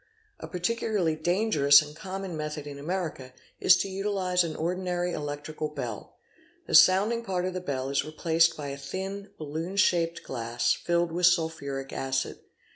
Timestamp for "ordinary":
4.55-5.13